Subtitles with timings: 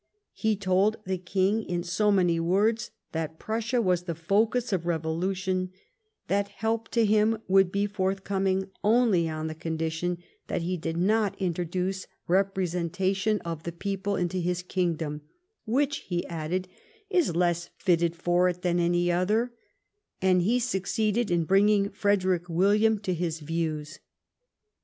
[0.33, 5.69] He told the King, in so many words, that Prussia was the focus of revolution;
[6.25, 10.17] that help to him would be forthcoming only on the condition
[10.47, 13.75] that he did not introduce representation 150 LIFE OF PBINCE METTEBNICH.
[13.75, 15.21] of the people into his kingdom,"
[15.75, 16.67] which," he added,"
[17.11, 19.51] is less fitted for it than any otlier,"
[20.19, 23.99] and he succeeded in brino in"" Frederick William to his views.